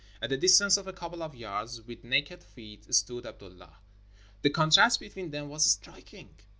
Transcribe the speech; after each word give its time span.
At 0.19 0.31
the 0.31 0.37
distance 0.37 0.77
of 0.77 0.87
a 0.87 0.93
couple 0.93 1.21
of 1.21 1.35
yards, 1.35 1.83
with 1.83 2.03
naked 2.03 2.41
feet, 2.43 2.91
stood 2.91 3.27
Abdullah. 3.27 3.77
The 4.41 4.49
contrast 4.49 4.99
between 4.99 5.29
them 5.29 5.47
was 5.47 5.63
striking. 5.63 6.33